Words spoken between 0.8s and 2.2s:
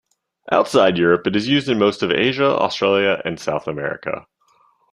Europe, it is used in most of